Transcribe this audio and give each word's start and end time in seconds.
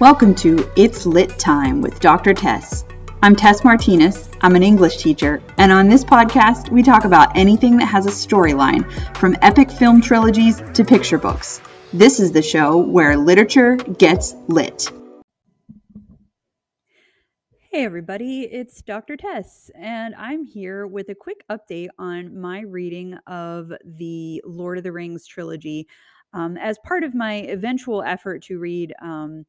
Welcome 0.00 0.34
to 0.36 0.66
It's 0.76 1.04
Lit 1.04 1.38
Time 1.38 1.82
with 1.82 2.00
Dr. 2.00 2.32
Tess. 2.32 2.86
I'm 3.22 3.36
Tess 3.36 3.62
Martinez. 3.62 4.30
I'm 4.40 4.56
an 4.56 4.62
English 4.62 4.96
teacher, 4.96 5.42
and 5.58 5.70
on 5.70 5.90
this 5.90 6.04
podcast, 6.04 6.70
we 6.70 6.82
talk 6.82 7.04
about 7.04 7.36
anything 7.36 7.76
that 7.76 7.84
has 7.84 8.06
a 8.06 8.08
storyline, 8.08 8.90
from 9.18 9.36
epic 9.42 9.70
film 9.70 10.00
trilogies 10.00 10.62
to 10.72 10.86
picture 10.86 11.18
books. 11.18 11.60
This 11.92 12.18
is 12.18 12.32
the 12.32 12.40
show 12.40 12.78
where 12.78 13.18
literature 13.18 13.76
gets 13.76 14.34
lit. 14.48 14.90
Hey, 17.70 17.84
everybody, 17.84 18.44
it's 18.44 18.80
Dr. 18.80 19.18
Tess, 19.18 19.70
and 19.74 20.14
I'm 20.14 20.44
here 20.44 20.86
with 20.86 21.10
a 21.10 21.14
quick 21.14 21.44
update 21.50 21.88
on 21.98 22.40
my 22.40 22.60
reading 22.60 23.18
of 23.26 23.70
the 23.84 24.40
Lord 24.46 24.78
of 24.78 24.84
the 24.84 24.92
Rings 24.92 25.26
trilogy 25.26 25.88
um, 26.32 26.56
as 26.56 26.78
part 26.78 27.04
of 27.04 27.14
my 27.14 27.34
eventual 27.34 28.02
effort 28.02 28.44
to 28.44 28.58
read. 28.58 28.94
Um, 29.02 29.44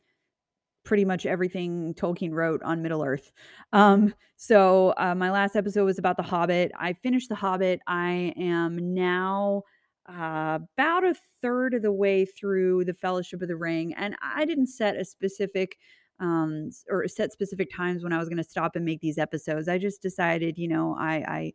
pretty 0.84 1.06
much 1.06 1.26
everything 1.26 1.94
Tolkien 1.94 2.34
wrote 2.34 2.62
on 2.64 2.82
Middle 2.82 3.04
Earth. 3.04 3.32
Um, 3.72 4.14
so 4.38 4.94
uh, 4.98 5.16
my 5.16 5.32
last 5.32 5.56
episode 5.56 5.86
was 5.86 6.00
about 6.00 6.18
The 6.18 6.24
Hobbit. 6.24 6.72
I 6.78 6.94
finished 6.94 7.30
The 7.30 7.36
Hobbit. 7.36 7.80
I 7.88 8.34
am 8.38 8.94
now 8.94 9.64
uh, 10.10 10.60
about 10.78 11.04
a 11.04 11.16
third 11.42 11.76
of 11.76 11.84
the 11.84 11.92
way 11.92 12.26
through 12.26 12.86
the 12.86 12.94
Fellowship 12.94 13.42
of 13.42 13.48
the 13.48 13.56
Ring, 13.56 13.94
and 13.94 14.16
I 14.22 14.46
didn't 14.46 14.68
set 14.68 14.98
a 14.98 15.06
specific 15.06 15.78
um, 16.20 16.70
or 16.90 17.08
set 17.08 17.32
specific 17.32 17.70
times 17.76 18.04
when 18.04 18.14
I 18.14 18.20
was 18.20 18.30
going 18.30 18.38
to 18.38 18.44
stop 18.44 18.76
and 18.76 18.86
make 18.86 19.02
these 19.02 19.18
episodes. 19.18 19.68
I 19.68 19.78
just 19.78 20.02
decided, 20.02 20.58
you 20.58 20.68
know, 20.68 20.96
I 21.00 21.14
I, 21.28 21.54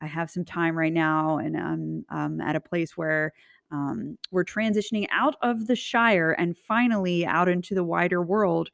I 0.00 0.06
have 0.06 0.30
some 0.30 0.44
time 0.44 0.76
right 0.76 0.92
now, 0.92 1.38
and 1.38 2.04
I'm 2.08 2.40
at 2.40 2.56
a 2.56 2.60
place 2.60 2.96
where 2.96 3.32
um, 3.70 4.16
we're 4.30 4.44
transitioning 4.44 5.06
out 5.10 5.36
of 5.42 5.66
the 5.66 5.76
Shire 5.76 6.32
and 6.32 6.56
finally 6.56 7.26
out 7.26 7.48
into 7.48 7.74
the 7.74 7.84
wider 7.84 8.22
world, 8.22 8.70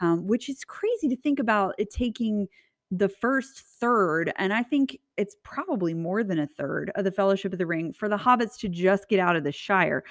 um, 0.00 0.26
which 0.26 0.48
is 0.48 0.64
crazy 0.64 1.08
to 1.08 1.16
think 1.16 1.38
about 1.38 1.74
it 1.78 1.90
taking 1.90 2.48
the 2.90 3.08
first 3.08 3.60
third, 3.60 4.32
and 4.36 4.52
I 4.52 4.62
think 4.62 4.98
it's 5.16 5.36
probably 5.42 5.94
more 5.94 6.22
than 6.22 6.38
a 6.38 6.46
third 6.46 6.92
of 6.94 7.04
the 7.04 7.10
Fellowship 7.10 7.52
of 7.52 7.58
the 7.58 7.66
Ring 7.66 7.92
for 7.92 8.08
the 8.08 8.18
hobbits 8.18 8.58
to 8.58 8.68
just 8.68 9.08
get 9.08 9.18
out 9.18 9.36
of 9.36 9.44
the 9.44 9.52
Shire. 9.52 10.04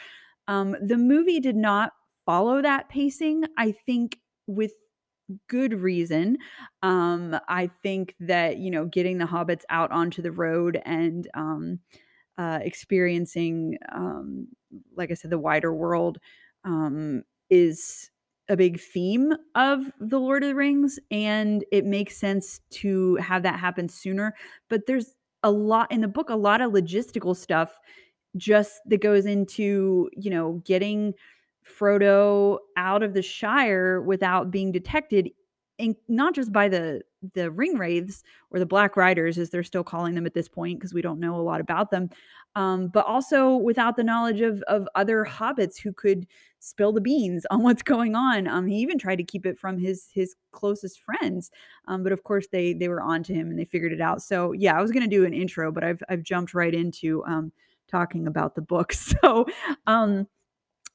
Um, 0.47 0.75
the 0.81 0.97
movie 0.97 1.39
did 1.39 1.55
not 1.55 1.93
follow 2.25 2.61
that 2.61 2.89
pacing. 2.89 3.43
I 3.57 3.71
think 3.71 4.19
with 4.47 4.73
good 5.47 5.73
reason. 5.73 6.37
Um, 6.81 7.37
I 7.47 7.69
think 7.81 8.15
that, 8.19 8.57
you 8.57 8.71
know, 8.71 8.85
getting 8.85 9.17
the 9.17 9.25
hobbits 9.25 9.63
out 9.69 9.91
onto 9.91 10.21
the 10.21 10.31
road 10.31 10.81
and 10.85 11.27
um, 11.33 11.79
uh, 12.37 12.59
experiencing, 12.61 13.77
um, 13.91 14.47
like 14.95 15.11
I 15.11 15.15
said, 15.15 15.31
the 15.31 15.39
wider 15.39 15.73
world 15.73 16.17
um, 16.63 17.23
is 17.49 18.09
a 18.49 18.57
big 18.57 18.79
theme 18.79 19.33
of 19.55 19.91
the 19.99 20.19
Lord 20.19 20.43
of 20.43 20.49
the 20.49 20.55
Rings, 20.55 20.99
and 21.11 21.63
it 21.71 21.85
makes 21.85 22.17
sense 22.17 22.59
to 22.71 23.15
have 23.15 23.43
that 23.43 23.59
happen 23.59 23.87
sooner. 23.87 24.35
But 24.69 24.85
there's 24.85 25.15
a 25.43 25.51
lot 25.51 25.91
in 25.91 26.01
the 26.01 26.07
book, 26.07 26.29
a 26.29 26.35
lot 26.35 26.61
of 26.61 26.71
logistical 26.71 27.35
stuff 27.35 27.77
just 28.35 28.81
that 28.87 29.01
goes 29.01 29.25
into, 29.25 30.09
you 30.17 30.29
know, 30.29 30.61
getting 30.65 31.13
Frodo 31.64 32.59
out 32.78 33.03
of 33.03 33.14
the 33.14 33.22
Shire 33.22 34.02
without 34.02 34.52
being 34.52 34.72
detected, 34.72 35.30
and 35.80 35.95
not 36.08 36.36
just 36.36 36.52
by 36.52 36.69
the 36.69 37.02
the 37.33 37.50
ring 37.52 37.78
wraiths 37.78 38.23
or 38.52 38.59
the 38.59 38.66
black 38.66 38.97
riders 38.97 39.38
as 39.38 39.50
they're 39.50 39.64
still 39.64 39.84
calling 39.84 40.14
them 40.14 40.25
at 40.25 40.34
this 40.34 40.50
point 40.50 40.78
because 40.78 40.94
we 40.94 41.02
don't 41.02 41.19
know 41.19 41.36
a 41.36 41.41
lot 41.41 41.61
about 41.61 41.89
them 41.89 42.09
um, 42.56 42.88
but 42.88 43.06
also 43.06 43.56
without 43.56 43.95
the 43.95 44.03
knowledge 44.03 44.41
of 44.41 44.61
of 44.64 44.88
other 44.95 45.25
hobbits 45.25 45.80
who 45.80 45.94
could 45.94 46.28
spill 46.59 46.91
the 46.91 47.02
beans 47.02 47.45
on 47.52 47.64
what's 47.64 47.81
going 47.81 48.16
on. 48.16 48.47
Um, 48.47 48.67
he 48.67 48.78
even 48.78 48.97
tried 48.97 49.17
to 49.17 49.23
keep 49.23 49.45
it 49.45 49.58
from 49.58 49.78
his 49.78 50.09
his 50.14 50.36
closest 50.52 51.00
friends 51.00 51.50
um, 51.88 52.03
but 52.03 52.11
of 52.11 52.23
course 52.23 52.47
they 52.52 52.73
they 52.73 52.89
were 52.89 53.02
on 53.02 53.23
to 53.23 53.34
him 53.34 53.50
and 53.50 53.58
they 53.58 53.66
figured 53.66 53.94
it 53.94 54.02
out. 54.02 54.22
So 54.22 54.52
yeah 54.52 54.78
i 54.78 54.81
was 54.81 54.91
going 54.91 55.03
to 55.03 55.16
do 55.16 55.25
an 55.25 55.34
intro 55.34 55.72
but 55.72 55.84
i've 55.84 56.03
i've 56.09 56.23
jumped 56.23 56.53
right 56.53 56.73
into 56.73 57.23
um, 57.25 57.52
talking 57.88 58.28
about 58.28 58.56
the 58.56 58.62
book. 58.62 58.94
So 59.23 59.46
um 59.88 60.28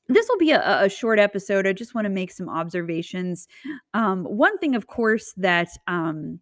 this 0.08 0.28
will 0.28 0.38
be 0.38 0.52
a, 0.52 0.84
a, 0.84 0.88
short 0.88 1.18
episode. 1.18 1.66
I 1.66 1.72
just 1.72 1.94
want 1.94 2.06
to 2.06 2.10
make 2.10 2.30
some 2.32 2.48
observations. 2.48 3.46
Um, 3.94 4.24
one 4.24 4.56
thing, 4.58 4.74
of 4.74 4.86
course, 4.86 5.34
that 5.36 5.68
um, 5.86 6.40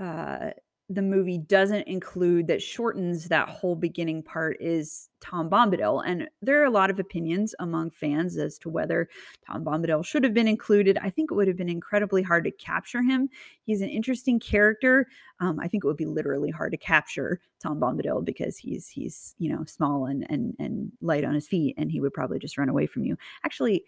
uh, 0.00 0.50
the 0.90 1.02
movie 1.02 1.38
doesn't 1.38 1.88
include 1.88 2.46
that 2.46 2.62
shortens 2.62 3.28
that 3.28 3.48
whole 3.48 3.74
beginning 3.74 4.22
part 4.22 4.58
is 4.60 5.08
Tom 5.20 5.48
Bombadil. 5.48 6.02
And 6.06 6.28
there 6.42 6.60
are 6.60 6.66
a 6.66 6.70
lot 6.70 6.90
of 6.90 6.98
opinions 6.98 7.54
among 7.58 7.90
fans 7.90 8.36
as 8.36 8.58
to 8.58 8.68
whether 8.68 9.08
Tom 9.46 9.64
Bombadil 9.64 10.04
should 10.04 10.24
have 10.24 10.34
been 10.34 10.46
included. 10.46 10.98
I 10.98 11.08
think 11.08 11.30
it 11.30 11.34
would 11.34 11.48
have 11.48 11.56
been 11.56 11.70
incredibly 11.70 12.20
hard 12.20 12.44
to 12.44 12.50
capture 12.50 13.02
him. 13.02 13.30
He's 13.62 13.80
an 13.80 13.88
interesting 13.88 14.38
character. 14.38 15.06
Um, 15.40 15.58
I 15.58 15.68
think 15.68 15.84
it 15.84 15.86
would 15.86 15.96
be 15.96 16.04
literally 16.04 16.50
hard 16.50 16.72
to 16.72 16.78
capture 16.78 17.40
Tom 17.62 17.80
Bombadil 17.80 18.22
because 18.22 18.58
he's 18.58 18.86
he's 18.86 19.34
you 19.38 19.50
know 19.50 19.64
small 19.64 20.04
and 20.04 20.26
and 20.28 20.54
and 20.58 20.92
light 21.00 21.24
on 21.24 21.34
his 21.34 21.48
feet, 21.48 21.74
and 21.78 21.90
he 21.90 22.00
would 22.00 22.12
probably 22.12 22.38
just 22.38 22.58
run 22.58 22.68
away 22.68 22.86
from 22.86 23.04
you. 23.04 23.16
Actually, 23.42 23.84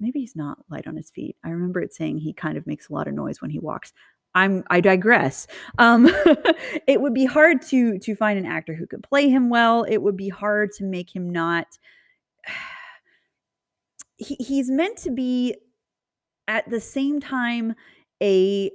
maybe 0.00 0.20
he's 0.20 0.36
not 0.36 0.58
light 0.70 0.86
on 0.86 0.96
his 0.96 1.10
feet. 1.10 1.36
I 1.44 1.50
remember 1.50 1.82
it 1.82 1.92
saying 1.92 2.18
he 2.18 2.32
kind 2.32 2.56
of 2.56 2.66
makes 2.66 2.88
a 2.88 2.94
lot 2.94 3.06
of 3.06 3.14
noise 3.14 3.42
when 3.42 3.50
he 3.50 3.58
walks. 3.58 3.92
I'm 4.38 4.64
I 4.70 4.80
digress. 4.80 5.46
Um, 5.78 6.06
it 6.86 7.00
would 7.00 7.14
be 7.14 7.24
hard 7.24 7.62
to 7.68 7.98
to 7.98 8.14
find 8.14 8.38
an 8.38 8.46
actor 8.46 8.74
who 8.74 8.86
could 8.86 9.02
play 9.02 9.28
him 9.28 9.50
well. 9.50 9.82
It 9.82 9.98
would 9.98 10.16
be 10.16 10.28
hard 10.28 10.72
to 10.72 10.84
make 10.84 11.14
him 11.14 11.30
not. 11.30 11.66
He, 14.20 14.34
he's 14.40 14.68
meant 14.68 14.96
to 14.98 15.12
be 15.12 15.54
at 16.48 16.68
the 16.68 16.80
same 16.80 17.20
time 17.20 17.76
a 18.20 18.72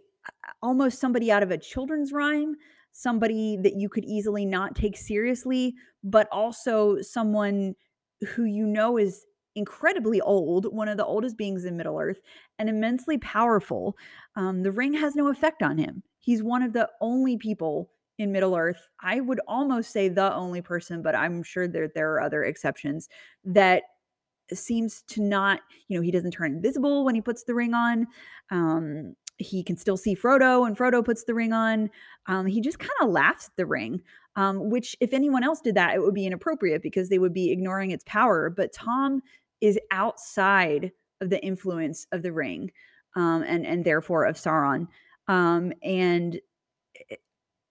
almost 0.61 1.01
somebody 1.01 1.29
out 1.33 1.43
of 1.43 1.51
a 1.51 1.57
children's 1.57 2.13
rhyme, 2.13 2.55
somebody 2.93 3.57
that 3.57 3.73
you 3.75 3.89
could 3.89 4.05
easily 4.05 4.45
not 4.45 4.73
take 4.73 4.95
seriously, 4.95 5.75
but 6.01 6.29
also 6.31 7.01
someone 7.01 7.75
who 8.29 8.45
you 8.45 8.65
know 8.65 8.97
is 8.97 9.25
incredibly 9.55 10.21
old, 10.21 10.73
one 10.73 10.87
of 10.87 10.97
the 10.97 11.05
oldest 11.05 11.37
beings 11.37 11.65
in 11.65 11.77
Middle 11.77 11.99
Earth, 11.99 12.19
and 12.59 12.69
immensely 12.69 13.17
powerful. 13.19 13.97
Um, 14.35 14.63
the 14.63 14.71
ring 14.71 14.93
has 14.93 15.15
no 15.15 15.27
effect 15.27 15.63
on 15.63 15.77
him. 15.77 16.03
He's 16.19 16.43
one 16.43 16.63
of 16.63 16.73
the 16.73 16.89
only 17.01 17.37
people 17.37 17.89
in 18.17 18.31
Middle 18.31 18.55
Earth. 18.55 18.87
I 19.01 19.19
would 19.19 19.41
almost 19.47 19.91
say 19.91 20.09
the 20.09 20.33
only 20.33 20.61
person, 20.61 21.01
but 21.01 21.15
I'm 21.15 21.43
sure 21.43 21.67
that 21.67 21.93
there 21.93 22.13
are 22.13 22.21
other 22.21 22.43
exceptions 22.43 23.09
that 23.43 23.83
seems 24.53 25.03
to 25.07 25.21
not, 25.21 25.61
you 25.87 25.97
know, 25.97 26.03
he 26.03 26.11
doesn't 26.11 26.31
turn 26.31 26.53
invisible 26.53 27.05
when 27.05 27.15
he 27.15 27.21
puts 27.21 27.43
the 27.43 27.55
ring 27.55 27.73
on. 27.73 28.07
Um, 28.51 29.15
he 29.37 29.63
can 29.63 29.77
still 29.77 29.97
see 29.97 30.15
Frodo 30.15 30.65
and 30.67 30.77
Frodo 30.77 31.03
puts 31.03 31.23
the 31.23 31.33
ring 31.33 31.53
on. 31.53 31.89
Um, 32.27 32.45
he 32.45 32.61
just 32.61 32.79
kind 32.79 32.91
of 33.01 33.09
laughs 33.09 33.47
at 33.47 33.55
the 33.57 33.65
ring, 33.65 34.01
um, 34.35 34.69
which, 34.69 34.95
if 34.99 35.13
anyone 35.13 35.43
else 35.43 35.61
did 35.61 35.75
that, 35.75 35.95
it 35.95 36.01
would 36.01 36.13
be 36.13 36.25
inappropriate 36.25 36.81
because 36.81 37.09
they 37.09 37.19
would 37.19 37.33
be 37.33 37.51
ignoring 37.51 37.91
its 37.91 38.03
power. 38.05 38.49
But 38.49 38.73
Tom 38.73 39.21
is 39.61 39.79
outside 39.91 40.91
of 41.21 41.29
the 41.29 41.43
influence 41.43 42.05
of 42.11 42.21
the 42.21 42.31
ring 42.31 42.71
um, 43.15 43.43
and 43.43 43.65
and 43.65 43.85
therefore 43.85 44.25
of 44.25 44.35
Sauron. 44.35 44.87
Um, 45.27 45.73
and 45.81 46.39
eh, 47.09 47.15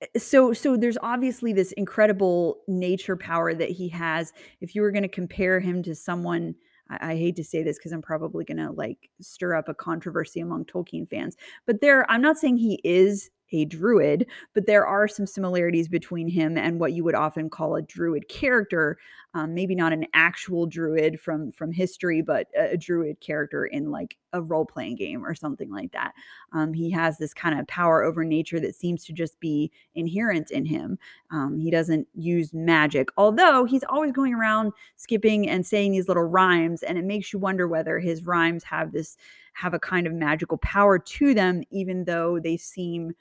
eh, 0.00 0.18
so 0.18 0.52
so 0.52 0.76
there's 0.76 0.98
obviously 1.02 1.52
this 1.52 1.72
incredible 1.72 2.62
nature 2.66 3.16
power 3.16 3.54
that 3.54 3.70
he 3.70 3.88
has. 3.90 4.32
If 4.60 4.74
you 4.74 4.82
were 4.82 4.90
going 4.90 5.02
to 5.02 5.08
compare 5.08 5.60
him 5.60 5.82
to 5.84 5.94
someone, 5.94 6.54
I, 7.00 7.12
I 7.12 7.16
hate 7.16 7.36
to 7.36 7.44
say 7.44 7.62
this 7.62 7.78
because 7.78 7.92
I'm 7.92 8.02
probably 8.02 8.44
going 8.44 8.58
to 8.58 8.70
like 8.70 9.10
stir 9.20 9.54
up 9.54 9.68
a 9.68 9.74
controversy 9.74 10.40
among 10.40 10.66
Tolkien 10.66 11.08
fans, 11.08 11.36
but 11.66 11.80
there 11.80 12.10
I'm 12.10 12.22
not 12.22 12.38
saying 12.38 12.58
he 12.58 12.80
is 12.84 13.30
a 13.52 13.64
druid, 13.64 14.26
but 14.54 14.66
there 14.66 14.86
are 14.86 15.06
some 15.06 15.26
similarities 15.26 15.88
between 15.88 16.28
him 16.28 16.56
and 16.56 16.80
what 16.80 16.92
you 16.92 17.04
would 17.04 17.14
often 17.14 17.50
call 17.50 17.76
a 17.76 17.82
druid 17.82 18.28
character. 18.28 18.98
Um, 19.34 19.54
maybe 19.54 19.74
not 19.74 19.92
an 19.94 20.06
actual 20.12 20.66
druid 20.66 21.18
from 21.18 21.52
from 21.52 21.72
history, 21.72 22.20
but 22.20 22.48
a, 22.58 22.72
a 22.72 22.76
druid 22.76 23.20
character 23.20 23.64
in 23.64 23.90
like 23.90 24.18
a 24.34 24.42
role 24.42 24.66
playing 24.66 24.96
game 24.96 25.24
or 25.24 25.34
something 25.34 25.70
like 25.70 25.92
that. 25.92 26.12
Um, 26.52 26.74
he 26.74 26.90
has 26.90 27.18
this 27.18 27.32
kind 27.32 27.58
of 27.58 27.66
power 27.66 28.02
over 28.02 28.24
nature 28.24 28.60
that 28.60 28.74
seems 28.74 29.04
to 29.04 29.12
just 29.12 29.38
be 29.40 29.70
inherent 29.94 30.50
in 30.50 30.66
him. 30.66 30.98
Um, 31.30 31.58
he 31.58 31.70
doesn't 31.70 32.08
use 32.14 32.52
magic, 32.52 33.08
although 33.16 33.64
he's 33.64 33.84
always 33.88 34.12
going 34.12 34.34
around 34.34 34.72
skipping 34.96 35.48
and 35.48 35.66
saying 35.66 35.92
these 35.92 36.08
little 36.08 36.24
rhymes, 36.24 36.82
and 36.82 36.98
it 36.98 37.04
makes 37.04 37.32
you 37.32 37.38
wonder 37.38 37.66
whether 37.68 37.98
his 37.98 38.26
rhymes 38.26 38.64
have 38.64 38.92
this 38.92 39.16
have 39.54 39.74
a 39.74 39.78
kind 39.78 40.06
of 40.06 40.12
magical 40.12 40.58
power 40.58 40.98
to 40.98 41.34
them, 41.34 41.62
even 41.70 42.04
though 42.04 42.38
they 42.38 42.56
seem 42.56 43.12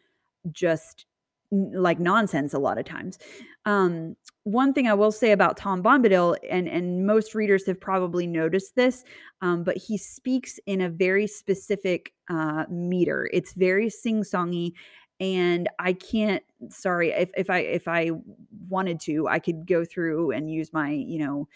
just 0.52 1.06
like 1.52 2.00
nonsense 2.00 2.54
a 2.54 2.60
lot 2.60 2.78
of 2.78 2.86
times. 2.86 3.20
Um, 3.66 4.16
one 4.44 4.74
thing 4.74 4.88
I 4.88 4.94
will 4.94 5.12
say 5.12 5.32
about 5.32 5.58
Tom 5.58 5.84
Bombadil, 5.84 6.38
and 6.50 6.68
and 6.68 7.06
most 7.06 7.36
readers 7.36 7.66
have 7.68 7.80
probably 7.80 8.26
noticed 8.26 8.76
this, 8.76 9.04
um, 9.42 9.64
but 9.64 9.78
he 9.78 9.98
speaks 9.98 10.60
in 10.66 10.82
a 10.82 10.90
very 10.90 11.28
specific 11.28 12.14
uh, 12.30 12.66
meter. 12.70 13.30
It's 13.34 13.54
very 13.54 13.90
sing-songy, 13.90 14.74
and 15.20 15.70
I 15.78 15.94
can't. 15.94 16.44
Sorry, 16.70 17.12
if 17.12 17.32
if 17.38 17.50
I 17.50 17.60
if 17.60 17.88
I 17.88 18.12
wanted 18.70 19.00
to, 19.02 19.28
I 19.28 19.40
could 19.40 19.68
go 19.68 19.86
through 19.86 20.32
and 20.32 20.50
use 20.50 20.74
my 20.74 20.90
you 20.92 21.20
know 21.20 21.48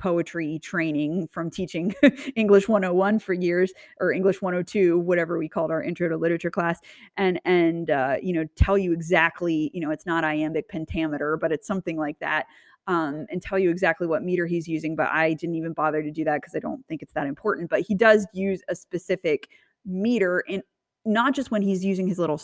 poetry 0.00 0.58
training 0.60 1.28
from 1.28 1.50
teaching 1.50 1.94
English 2.34 2.68
101 2.68 3.18
for 3.18 3.34
years 3.34 3.72
or 4.00 4.10
English 4.10 4.40
102, 4.40 4.98
whatever 4.98 5.38
we 5.38 5.48
called 5.48 5.70
our 5.70 5.82
intro 5.82 6.08
to 6.08 6.16
literature 6.16 6.50
class, 6.50 6.80
and 7.16 7.38
and 7.44 7.90
uh, 7.90 8.16
you 8.20 8.32
know 8.32 8.46
tell 8.56 8.78
you 8.78 8.92
exactly, 8.92 9.70
you 9.74 9.80
know, 9.80 9.90
it's 9.90 10.06
not 10.06 10.24
iambic 10.24 10.68
pentameter, 10.68 11.36
but 11.36 11.52
it's 11.52 11.66
something 11.66 11.96
like 11.96 12.18
that. 12.18 12.46
Um, 12.86 13.26
and 13.30 13.40
tell 13.40 13.58
you 13.58 13.70
exactly 13.70 14.06
what 14.06 14.24
meter 14.24 14.46
he's 14.46 14.66
using, 14.66 14.96
but 14.96 15.08
I 15.08 15.34
didn't 15.34 15.54
even 15.54 15.74
bother 15.74 16.02
to 16.02 16.10
do 16.10 16.24
that 16.24 16.40
because 16.40 16.56
I 16.56 16.58
don't 16.60 16.84
think 16.88 17.02
it's 17.02 17.12
that 17.12 17.26
important. 17.26 17.70
But 17.70 17.82
he 17.82 17.94
does 17.94 18.26
use 18.32 18.62
a 18.68 18.74
specific 18.74 19.48
meter 19.84 20.40
in 20.40 20.62
not 21.04 21.34
just 21.34 21.50
when 21.50 21.62
he's 21.62 21.84
using 21.84 22.08
his 22.08 22.18
little 22.18 22.38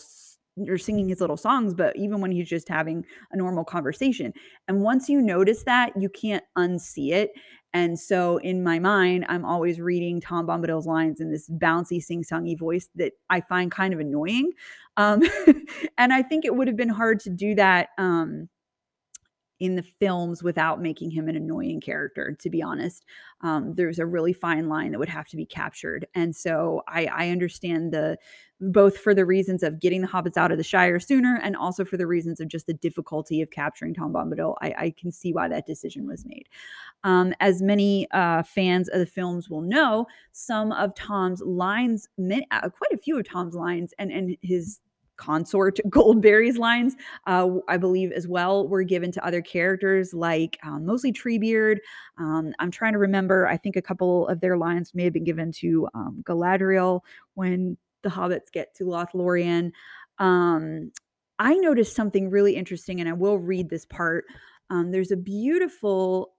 or 0.69 0.79
singing 0.79 1.09
his 1.09 1.21
little 1.21 1.37
songs, 1.37 1.75
but 1.75 1.95
even 1.97 2.21
when 2.21 2.31
he's 2.31 2.49
just 2.49 2.69
having 2.69 3.05
a 3.31 3.37
normal 3.37 3.65
conversation. 3.65 4.33
And 4.69 4.81
once 4.83 5.09
you 5.09 5.21
notice 5.21 5.65
that, 5.65 5.93
you 6.01 6.09
can't 6.09 6.45
unsee 6.57 7.13
it. 7.13 7.33
And 7.75 7.99
so 7.99 8.39
in 8.39 8.63
my 8.63 8.79
mind, 8.79 9.27
I'm 9.29 9.45
always 9.45 9.81
reading 9.81 10.21
Tom 10.21 10.47
Bombadil's 10.47 10.87
lines 10.87 11.21
in 11.21 11.31
this 11.31 11.51
bouncy, 11.51 12.03
sing-songy 12.03 12.59
voice 12.59 12.89
that 12.95 13.13
I 13.29 13.43
find 13.43 13.71
kind 13.71 13.93
of 13.93 14.01
annoying. 14.01 14.53
Um, 14.97 15.23
and 15.99 16.13
I 16.13 16.23
think 16.23 16.47
it 16.47 16.55
would 16.55 16.69
have 16.69 16.77
been 16.77 16.89
hard 16.89 17.21
to 17.21 17.31
do 17.31 17.55
that 17.57 17.91
um, 17.99 18.49
in 19.59 19.77
the 19.77 19.83
films 19.83 20.43
without 20.43 20.81
making 20.81 21.11
him 21.11 21.29
an 21.29 21.37
annoying 21.37 21.81
character 21.81 22.37
to 22.39 22.51
be 22.51 22.63
honest 22.63 23.05
um, 23.41 23.75
there's 23.75 23.99
a 23.99 24.07
really 24.07 24.33
fine 24.33 24.69
line 24.69 24.93
that 24.93 24.99
would 24.99 25.09
have 25.09 25.29
to 25.29 25.37
be 25.37 25.47
captured 25.47 26.07
and 26.15 26.35
so 26.37 26.83
I, 26.89 27.07
I 27.07 27.31
understand 27.31 27.93
the 27.93 28.19
both 28.61 28.97
for 28.97 29.15
the 29.15 29.25
reasons 29.25 29.63
of 29.63 29.81
getting 29.81 30.01
the 30.01 30.09
hobbits 30.09 30.37
out 30.37 30.51
of 30.51 30.59
the 30.59 30.65
shire 30.65 30.99
sooner 30.99 31.39
and 31.43 31.57
also 31.57 31.85
for 31.85 31.97
the 31.97 32.07
reasons 32.07 32.41
of 32.41 32.49
just 32.49 32.67
the 32.67 32.75
difficulty 32.75 33.43
of 33.43 33.51
capturing 33.51 33.93
tom 33.93 34.13
bombadil 34.13 34.55
i, 34.63 34.75
I 34.79 34.95
can 34.99 35.13
see 35.13 35.33
why 35.33 35.49
that 35.49 35.67
decision 35.67 36.07
was 36.07 36.25
made 36.25 36.49
um, 37.05 37.35
as 37.41 37.63
many 37.63 38.09
uh, 38.13 38.43
fans 38.43 38.89
of 38.89 38.99
the 38.99 39.07
films 39.07 39.51
will 39.51 39.61
know 39.61 40.07
some 40.33 40.73
of 40.73 40.95
tom's 40.95 41.43
lines 41.43 42.09
uh, 42.19 42.69
quite 42.71 42.93
a 42.93 42.99
few 42.99 43.19
of 43.19 43.29
tom's 43.29 43.55
lines 43.55 43.93
and 43.99 44.11
and 44.11 44.37
his 44.43 44.81
consort 45.17 45.79
Goldberry's 45.89 46.59
lines, 46.59 46.95
uh, 47.27 47.49
I 47.69 47.77
believe 47.77 48.13
as 48.13 48.29
well, 48.29 48.69
were 48.69 48.83
given 48.83 49.11
to 49.13 49.27
other 49.27 49.43
characters 49.43 50.15
like 50.15 50.59
um, 50.63 50.85
mostly 50.87 51.13
Treebeard. 51.13 51.79
Um, 52.19 52.53
I'm 52.59 52.71
trying 52.71 52.93
to 52.93 52.99
remember. 52.99 53.47
I 53.47 53.57
think 53.57 53.77
a 53.77 53.83
couple 53.83 54.29
of 54.29 54.41
their 54.41 54.57
lines 54.57 54.95
may 54.95 55.05
have 55.05 55.13
been 55.13 55.25
given 55.25 55.53
to 55.53 55.89
um, 55.95 56.23
Galadriel 56.27 57.01
when 57.35 57.77
the 58.07 58.13
hobbits 58.15 58.53
get 58.53 58.73
to 58.77 58.85
Lothlorien. 58.85 59.73
Um, 60.19 60.93
I 61.39 61.55
noticed 61.55 61.97
something 61.97 62.31
really 62.31 62.55
interesting, 62.55 63.01
and 63.01 63.09
I 63.09 63.13
will 63.13 63.39
read 63.39 63.69
this 63.69 63.85
part. 63.85 64.25
Um, 64.71 64.93
there's 64.93 65.11
a 65.11 65.17
beautiful 65.17 66.33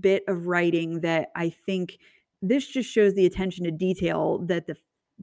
bit 0.00 0.24
of 0.26 0.48
writing 0.48 1.00
that 1.00 1.28
I 1.36 1.50
think 1.50 1.98
this 2.42 2.66
just 2.66 2.90
shows 2.90 3.14
the 3.14 3.24
attention 3.24 3.64
to 3.64 3.70
detail 3.70 4.38
that 4.46 4.66
the 4.66 4.76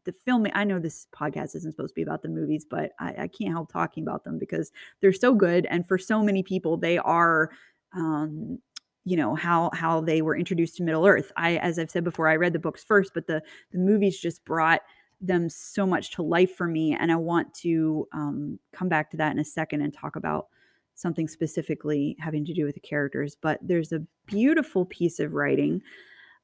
the 0.06 0.14
film 0.14 0.48
i 0.54 0.64
know 0.64 0.80
this 0.80 1.08
podcast 1.14 1.56
isn't 1.56 1.74
supposed 1.74 1.92
to 1.92 1.96
be 1.96 2.04
about 2.04 2.22
the 2.22 2.30
movies 2.30 2.66
but 2.70 2.92
I, 3.00 3.24
I, 3.24 3.28
can't 3.28 3.52
help 3.52 3.70
talking 3.70 4.04
about 4.04 4.24
them 4.24 4.40
because 4.40 4.72
they're 5.02 5.12
so 5.12 5.34
good 5.34 5.68
and 5.70 5.86
for 5.86 5.98
so 5.98 6.24
many 6.24 6.42
people 6.42 6.78
they 6.78 6.98
are 7.00 7.50
um 7.94 8.60
you 9.04 9.18
know 9.18 9.36
how 9.36 9.72
how 9.74 10.00
they 10.00 10.22
were 10.22 10.38
introduced 10.38 10.78
to 10.78 10.84
middle 10.84 11.06
earth 11.06 11.34
i 11.36 11.58
as 11.58 11.78
i've 11.80 11.90
said 11.90 12.06
before 12.06 12.30
i 12.30 12.36
read 12.36 12.54
the 12.54 12.60
books 12.60 12.82
first 12.84 13.12
but 13.14 13.28
the 13.28 13.42
the 13.72 13.78
movies 13.78 14.18
just 14.18 14.46
brought 14.46 14.82
them 15.22 15.50
so 15.50 15.86
much 15.86 16.12
to 16.12 16.22
life 16.22 16.56
for 16.56 16.68
me 16.68 16.96
and 17.00 17.12
i 17.12 17.16
want 17.16 17.54
to 17.54 18.08
um, 18.14 18.60
come 18.72 18.90
back 18.90 19.10
to 19.10 19.18
that 19.18 19.32
in 19.32 19.40
a 19.40 19.46
second 19.46 19.82
and 19.82 19.94
talk 19.94 20.16
about 20.16 20.48
something 20.96 21.28
specifically 21.28 22.16
having 22.20 22.44
to 22.46 22.54
do 22.54 22.66
with 22.66 22.76
the 22.76 22.82
characters 22.82 23.36
but 23.42 23.60
there's 23.62 23.92
a 23.92 24.02
beautiful 24.28 24.86
piece 24.86 25.20
of 25.20 25.34
writing 25.34 25.82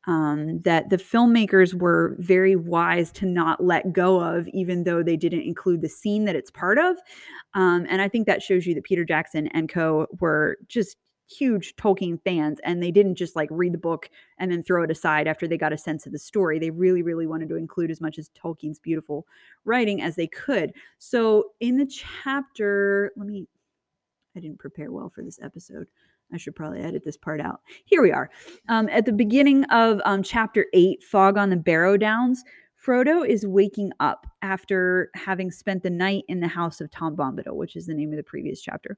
um, 0.08 0.62
that 0.62 0.90
the 0.90 0.98
filmmakers 0.98 1.74
were 1.74 2.16
very 2.20 2.56
wise 2.56 3.12
to 3.14 3.26
not 3.26 3.64
let 3.64 3.92
go 3.92 4.20
of, 4.20 4.48
even 4.50 4.84
though 4.84 5.02
they 5.02 5.18
didn't 5.18 5.42
include 5.42 5.82
the 5.82 5.90
scene 5.90 6.26
that 6.26 6.36
it's 6.36 6.52
part 6.52 6.78
of. 6.78 6.98
Um, 7.54 7.86
and 7.90 8.02
I 8.02 8.08
think 8.08 8.28
that 8.28 8.44
shows 8.44 8.66
you 8.66 8.76
that 8.76 8.84
Peter 8.84 9.04
Jackson 9.04 9.48
and 9.48 9.68
co 9.68 10.08
were 10.20 10.58
just 10.68 10.98
huge 11.28 11.76
Tolkien 11.76 12.22
fans 12.24 12.60
and 12.64 12.82
they 12.82 12.92
didn't 12.92 13.16
just 13.16 13.36
like 13.36 13.50
read 13.52 13.74
the 13.74 13.80
book 13.80 14.10
and 14.38 14.52
then 14.52 14.62
throw 14.62 14.84
it 14.84 14.92
aside 14.92 15.28
after 15.28 15.48
they 15.48 15.58
got 15.58 15.74
a 15.74 15.78
sense 15.78 16.06
of 16.06 16.12
the 16.12 16.20
story. 16.20 16.60
They 16.60 16.70
really, 16.70 17.02
really 17.02 17.28
wanted 17.28 17.50
to 17.50 17.56
include 17.56 17.92
as 17.92 18.02
much 18.02 18.20
as 18.20 18.30
Tolkien's 18.30 18.80
beautiful 18.80 19.26
writing 19.64 20.02
as 20.02 20.16
they 20.16 20.28
could. 20.28 20.74
So 20.98 21.52
in 21.60 21.78
the 21.78 21.88
chapter, 21.88 23.12
let 23.18 23.28
me, 23.28 23.48
I 24.36 24.40
didn't 24.40 24.60
prepare 24.60 24.92
well 24.92 25.12
for 25.14 25.24
this 25.24 25.40
episode. 25.42 25.88
I 26.34 26.38
should 26.38 26.56
probably 26.56 26.82
edit 26.82 27.04
this 27.06 27.18
part 27.18 27.40
out. 27.40 27.62
Here 27.86 28.02
we 28.02 28.12
are. 28.12 28.30
Um, 28.68 28.90
at 28.90 29.06
the 29.06 29.14
beginning 29.14 29.64
of 29.66 30.02
um, 30.06 30.24
chapter 30.24 30.66
eight, 30.74 31.04
Fog 31.04 31.38
on 31.38 31.50
the 31.50 31.56
Barrow 31.56 31.98
Downs, 31.98 32.44
Frodo 32.84 33.28
is 33.28 33.48
waking 33.48 33.92
up 34.00 34.28
after 34.42 35.10
having 35.16 35.50
spent 35.50 35.82
the 35.82 35.90
night 35.90 36.24
in 36.28 36.40
the 36.40 36.48
house 36.48 36.82
of 36.82 36.92
Tom 36.92 37.16
Bombadil, 37.16 37.56
which 37.56 37.76
is 37.76 37.88
the 37.88 37.94
name 37.94 38.12
of 38.12 38.18
the 38.18 38.24
previous 38.24 38.62
chapter. 38.62 38.98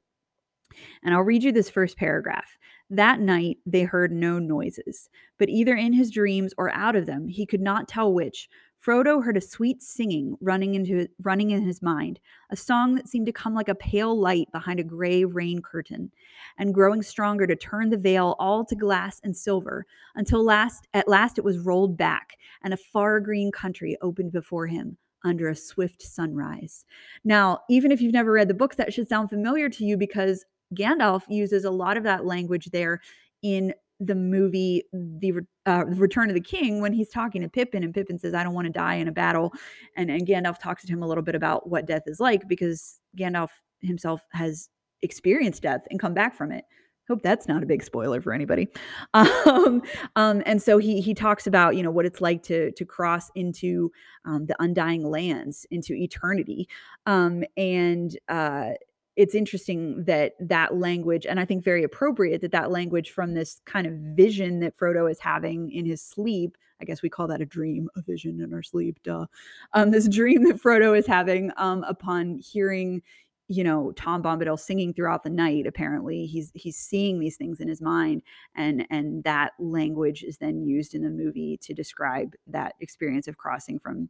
And 1.04 1.14
I'll 1.14 1.22
read 1.22 1.44
you 1.44 1.52
this 1.52 1.70
first 1.70 1.98
paragraph. 1.98 2.58
That 2.90 3.20
night 3.20 3.58
they 3.66 3.84
heard 3.84 4.12
no 4.12 4.40
noises, 4.40 5.10
but 5.38 5.50
either 5.50 5.76
in 5.76 5.94
his 5.94 6.12
dreams 6.12 6.54
or 6.58 6.74
out 6.74 6.96
of 6.96 7.06
them, 7.06 7.28
he 7.28 7.46
could 7.46 7.62
not 7.62 7.88
tell 7.88 8.14
which, 8.14 8.50
Frodo 8.84 9.24
heard 9.24 9.36
a 9.36 9.42
sweet 9.42 9.82
singing 9.82 10.38
running 10.40 10.76
into 10.76 11.08
running 11.22 11.52
in 11.52 11.64
his 11.64 11.82
mind, 11.82 12.20
a 12.52 12.56
song 12.56 12.96
that 12.96 13.08
seemed 13.08 13.26
to 13.26 13.32
come 13.32 13.54
like 13.54 13.68
a 13.68 13.76
pale 13.76 14.18
light 14.18 14.50
behind 14.52 14.80
a 14.80 14.84
gray 14.84 15.26
rain 15.26 15.62
curtain, 15.62 16.12
and 16.58 16.74
growing 16.74 17.02
stronger 17.02 17.48
to 17.48 17.56
turn 17.56 17.90
the 17.90 17.98
veil 17.98 18.36
all 18.40 18.64
to 18.64 18.76
glass 18.76 19.20
and 19.24 19.36
silver, 19.36 19.86
until 20.16 20.44
last 20.44 20.88
at 20.94 21.08
last 21.08 21.38
it 21.38 21.44
was 21.44 21.60
rolled 21.60 21.98
back, 21.98 22.38
and 22.64 22.74
a 22.74 22.78
far 22.78 23.20
green 23.20 23.52
country 23.52 23.98
opened 24.02 24.32
before 24.32 24.68
him 24.68 24.98
under 25.26 25.50
a 25.50 25.56
swift 25.56 26.02
sunrise. 26.02 26.86
Now, 27.26 27.62
even 27.70 27.92
if 27.92 28.00
you've 28.00 28.14
never 28.14 28.32
read 28.32 28.48
the 28.48 28.54
books, 28.54 28.78
that 28.78 28.94
should 28.94 29.10
sound 29.10 29.30
familiar 29.30 29.68
to 29.70 29.84
you 29.84 29.98
because 29.98 30.46
Gandalf 30.76 31.24
uses 31.30 31.66
a 31.66 31.72
lot 31.72 31.98
of 31.98 32.04
that 32.04 32.26
language 32.26 32.70
there 32.72 33.02
in 33.42 33.74
the 34.00 34.16
movie 34.16 34.84
the 34.94 35.34
uh, 35.66 35.84
return 35.88 36.30
of 36.30 36.36
the 36.36 36.42
king 36.42 36.82
when 36.82 36.94
he's 36.94 37.10
talking 37.10 37.42
to 37.42 37.50
pippin 37.50 37.84
and 37.84 37.96
pippin 37.96 38.20
says 38.20 38.36
i 38.36 38.44
don't 38.44 38.54
want 38.54 38.68
to 38.68 38.72
die 38.72 38.96
in 38.96 39.08
a 39.08 39.12
battle. 39.12 39.52
And, 39.96 40.12
and 40.12 40.28
gandalf 40.28 40.60
talks 40.60 40.86
to 40.86 40.94
him 40.94 41.02
a 41.02 41.08
little 41.08 41.24
bit 41.24 41.36
about 41.36 41.70
what 41.70 41.88
death 41.88 42.04
is 42.06 42.20
like 42.20 42.48
because 42.48 43.00
gandalf 43.18 43.50
himself 43.82 44.22
has 44.32 44.70
experienced 45.02 45.64
death 45.64 45.82
and 45.90 46.00
come 46.00 46.14
back 46.14 46.36
from 46.36 46.52
it. 46.52 46.66
Hope 47.08 47.22
that's 47.22 47.48
not 47.48 47.64
a 47.64 47.66
big 47.66 47.84
spoiler 47.84 48.20
for 48.22 48.34
anybody. 48.34 48.68
Um, 49.14 49.82
um, 50.16 50.44
and 50.46 50.62
so 50.62 50.78
he 50.78 51.00
he 51.02 51.14
talks 51.14 51.48
about 51.48 51.76
you 51.76 51.84
know 51.84 51.90
what 51.90 52.06
it's 52.06 52.22
like 52.22 52.44
to 52.44 52.72
to 52.74 52.86
cross 52.86 53.32
into 53.34 53.92
um, 54.26 54.46
the 54.46 54.56
undying 54.60 55.10
lands 55.10 55.66
into 55.72 55.94
eternity. 55.94 56.68
Um, 57.06 57.44
and 57.56 58.18
uh, 58.28 58.72
it's 59.18 59.34
interesting 59.34 60.04
that 60.04 60.36
that 60.40 60.76
language, 60.78 61.26
and 61.26 61.40
I 61.40 61.46
think 61.46 61.64
very 61.64 61.84
appropriate 61.84 62.40
that 62.42 62.52
that 62.52 62.70
language 62.70 63.10
from 63.10 63.34
this 63.34 63.60
kind 63.66 63.88
of 63.88 63.94
vision 63.94 64.60
that 64.60 64.78
Frodo 64.78 65.10
is 65.10 65.20
having 65.20 65.72
in 65.72 65.86
his 65.88 66.04
sleep. 66.04 66.56
I 66.80 66.86
guess 66.86 67.02
we 67.02 67.10
call 67.10 67.26
that 67.28 67.42
a 67.42 67.46
dream, 67.46 67.90
a 67.96 68.04
vision 68.04 68.40
in 68.40 68.54
our 68.54 68.62
sleep, 68.62 69.00
duh. 69.04 69.26
Um, 69.74 69.90
this 69.90 70.08
dream 70.20 70.44
that 70.44 70.62
Frodo 70.62 70.96
is 70.96 71.08
having 71.08 71.52
um, 71.58 71.84
upon 71.86 72.38
hearing, 72.38 73.02
you 73.48 73.64
know, 73.64 73.92
Tom 73.94 74.22
Bombadil 74.22 74.60
singing 74.60 74.94
throughout 74.94 75.24
the 75.24 75.32
night. 75.32 75.66
Apparently, 75.66 76.28
he's 76.28 76.52
he's 76.54 76.78
seeing 76.78 77.18
these 77.20 77.38
things 77.38 77.60
in 77.60 77.68
his 77.68 77.82
mind, 77.82 78.22
and 78.54 78.86
and 78.92 79.24
that 79.24 79.54
language 79.58 80.22
is 80.22 80.38
then 80.38 80.62
used 80.62 80.94
in 80.94 81.02
the 81.02 81.10
movie 81.10 81.58
to 81.64 81.74
describe 81.74 82.36
that 82.46 82.76
experience 82.82 83.28
of 83.28 83.38
crossing 83.38 83.80
from 83.80 84.10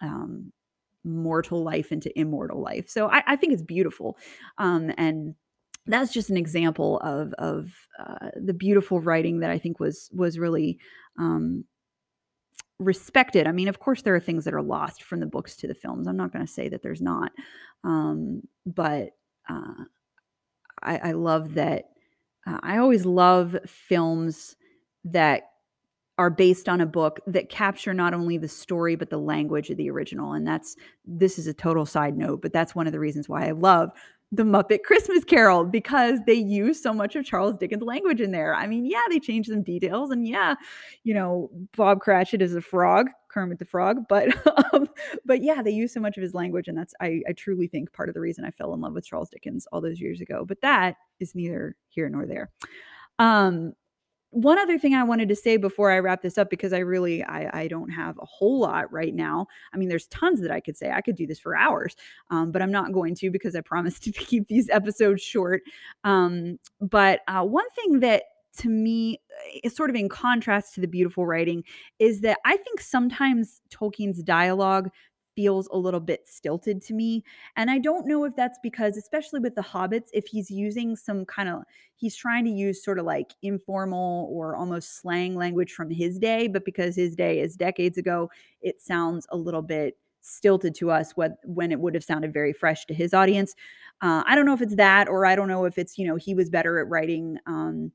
um, 0.00 0.50
mortal 1.04 1.62
life 1.62 1.92
into 1.92 2.16
immortal 2.18 2.60
life. 2.60 2.88
So 2.88 3.08
I, 3.08 3.22
I 3.26 3.36
think 3.36 3.52
it's 3.52 3.62
beautiful. 3.62 4.16
Um, 4.58 4.92
and 4.96 5.34
that's 5.86 6.12
just 6.12 6.30
an 6.30 6.36
example 6.36 6.98
of 7.00 7.32
of 7.34 7.72
uh, 7.98 8.30
the 8.36 8.54
beautiful 8.54 9.00
writing 9.00 9.40
that 9.40 9.50
I 9.50 9.58
think 9.58 9.80
was 9.80 10.10
was 10.12 10.38
really 10.38 10.78
um, 11.18 11.64
respected. 12.78 13.46
I 13.46 13.52
mean, 13.52 13.68
of 13.68 13.78
course, 13.78 14.02
there 14.02 14.14
are 14.14 14.20
things 14.20 14.44
that 14.44 14.54
are 14.54 14.62
lost 14.62 15.02
from 15.02 15.20
the 15.20 15.26
books 15.26 15.56
to 15.56 15.68
the 15.68 15.74
films. 15.74 16.06
I'm 16.06 16.16
not 16.16 16.32
going 16.32 16.46
to 16.46 16.52
say 16.52 16.68
that 16.68 16.82
there's 16.82 17.02
not, 17.02 17.30
um, 17.84 18.42
but 18.66 19.10
uh, 19.48 19.84
I, 20.82 20.98
I, 20.98 21.12
love 21.12 21.54
that. 21.54 21.90
Uh, 22.46 22.58
I 22.62 22.78
always 22.78 23.04
love 23.04 23.56
films 23.66 24.56
that 25.04 25.42
are 26.20 26.28
based 26.28 26.68
on 26.68 26.82
a 26.82 26.86
book 26.86 27.18
that 27.26 27.48
capture 27.48 27.94
not 27.94 28.12
only 28.12 28.36
the 28.36 28.46
story 28.46 28.94
but 28.94 29.08
the 29.08 29.16
language 29.16 29.70
of 29.70 29.78
the 29.78 29.88
original. 29.88 30.34
And 30.34 30.46
that's 30.46 30.76
this 31.06 31.38
is 31.38 31.46
a 31.46 31.54
total 31.54 31.86
side 31.86 32.14
note 32.14 32.42
but 32.42 32.52
that's 32.52 32.74
one 32.74 32.86
of 32.86 32.92
the 32.92 33.00
reasons 33.00 33.26
why 33.26 33.46
i 33.48 33.52
love 33.52 33.90
the 34.32 34.42
muppet 34.42 34.82
christmas 34.84 35.24
carol 35.24 35.64
because 35.64 36.20
they 36.26 36.34
use 36.34 36.80
so 36.80 36.92
much 36.92 37.16
of 37.16 37.24
charles 37.24 37.56
dickens 37.56 37.82
language 37.82 38.20
in 38.20 38.30
there. 38.30 38.54
I 38.54 38.66
mean 38.66 38.84
yeah 38.84 39.00
they 39.08 39.18
change 39.18 39.46
some 39.46 39.62
details 39.62 40.10
and 40.10 40.28
yeah 40.28 40.54
you 41.04 41.14
know 41.14 41.50
bob 41.74 42.00
cratchit 42.00 42.42
is 42.42 42.54
a 42.54 42.60
frog 42.60 43.08
kermit 43.28 43.58
the 43.58 43.64
frog 43.64 44.04
but 44.08 44.28
um, 44.74 44.86
but 45.24 45.42
yeah 45.42 45.62
they 45.62 45.70
use 45.70 45.94
so 45.94 46.00
much 46.00 46.18
of 46.18 46.22
his 46.22 46.34
language 46.34 46.68
and 46.68 46.76
that's 46.76 46.94
I, 47.00 47.22
I 47.26 47.32
truly 47.32 47.66
think 47.66 47.92
part 47.92 48.10
of 48.10 48.14
the 48.14 48.20
reason 48.20 48.44
i 48.44 48.50
fell 48.50 48.74
in 48.74 48.80
love 48.80 48.92
with 48.92 49.06
charles 49.06 49.30
dickens 49.30 49.66
all 49.72 49.80
those 49.80 50.00
years 50.00 50.20
ago. 50.20 50.44
But 50.46 50.60
that 50.60 50.96
is 51.18 51.34
neither 51.34 51.76
here 51.88 52.08
nor 52.10 52.26
there. 52.26 52.50
Um 53.18 53.72
one 54.30 54.58
other 54.58 54.78
thing 54.78 54.94
I 54.94 55.02
wanted 55.02 55.28
to 55.28 55.36
say 55.36 55.56
before 55.56 55.90
I 55.90 55.98
wrap 55.98 56.22
this 56.22 56.38
up, 56.38 56.50
because 56.50 56.72
I 56.72 56.78
really 56.78 57.22
I, 57.24 57.62
I 57.62 57.68
don't 57.68 57.90
have 57.90 58.16
a 58.18 58.26
whole 58.26 58.60
lot 58.60 58.92
right 58.92 59.14
now. 59.14 59.46
I 59.74 59.76
mean, 59.76 59.88
there's 59.88 60.06
tons 60.06 60.40
that 60.40 60.50
I 60.50 60.60
could 60.60 60.76
say. 60.76 60.90
I 60.90 61.00
could 61.00 61.16
do 61.16 61.26
this 61.26 61.40
for 61.40 61.56
hours, 61.56 61.96
um, 62.30 62.52
but 62.52 62.62
I'm 62.62 62.70
not 62.70 62.92
going 62.92 63.14
to 63.16 63.30
because 63.30 63.56
I 63.56 63.60
promised 63.60 64.02
to 64.04 64.12
keep 64.12 64.48
these 64.48 64.68
episodes 64.70 65.22
short. 65.22 65.62
Um, 66.04 66.58
but 66.80 67.20
uh, 67.28 67.44
one 67.44 67.68
thing 67.70 68.00
that 68.00 68.24
to 68.58 68.68
me 68.68 69.20
is 69.62 69.74
sort 69.74 69.90
of 69.90 69.96
in 69.96 70.08
contrast 70.08 70.74
to 70.74 70.80
the 70.80 70.88
beautiful 70.88 71.26
writing 71.26 71.64
is 71.98 72.20
that 72.20 72.38
I 72.44 72.56
think 72.56 72.80
sometimes 72.80 73.60
Tolkien's 73.70 74.22
dialogue 74.22 74.90
feels 75.40 75.66
a 75.72 75.78
little 75.78 76.00
bit 76.00 76.28
stilted 76.28 76.82
to 76.82 76.92
me. 76.92 77.24
And 77.56 77.70
I 77.70 77.78
don't 77.78 78.06
know 78.06 78.24
if 78.24 78.36
that's 78.36 78.58
because, 78.62 78.98
especially 78.98 79.40
with 79.40 79.54
the 79.54 79.62
hobbits, 79.62 80.08
if 80.12 80.26
he's 80.26 80.50
using 80.50 80.96
some 80.96 81.24
kind 81.24 81.48
of, 81.48 81.62
he's 81.96 82.14
trying 82.14 82.44
to 82.44 82.50
use 82.50 82.84
sort 82.84 82.98
of 82.98 83.06
like 83.06 83.32
informal 83.40 84.28
or 84.30 84.54
almost 84.54 85.00
slang 85.00 85.34
language 85.34 85.72
from 85.72 85.90
his 85.90 86.18
day, 86.18 86.46
but 86.46 86.66
because 86.66 86.94
his 86.94 87.16
day 87.16 87.40
is 87.40 87.56
decades 87.56 87.96
ago, 87.96 88.28
it 88.60 88.82
sounds 88.82 89.26
a 89.30 89.36
little 89.36 89.62
bit 89.62 89.96
stilted 90.20 90.74
to 90.74 90.90
us 90.90 91.12
what, 91.12 91.38
when 91.44 91.72
it 91.72 91.80
would 91.80 91.94
have 91.94 92.04
sounded 92.04 92.34
very 92.34 92.52
fresh 92.52 92.84
to 92.84 92.92
his 92.92 93.14
audience. 93.14 93.54
Uh, 94.02 94.22
I 94.26 94.34
don't 94.34 94.44
know 94.44 94.52
if 94.52 94.60
it's 94.60 94.76
that, 94.76 95.08
or 95.08 95.24
I 95.24 95.36
don't 95.36 95.48
know 95.48 95.64
if 95.64 95.78
it's, 95.78 95.96
you 95.96 96.06
know, 96.06 96.16
he 96.16 96.34
was 96.34 96.50
better 96.50 96.78
at 96.80 96.88
writing. 96.88 97.38
Um, 97.46 97.92